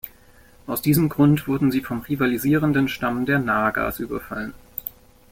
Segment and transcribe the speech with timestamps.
[0.65, 4.55] Aus diesem Grund wurden sie vom rivalisierenden Stamm der Na-gas überfallen.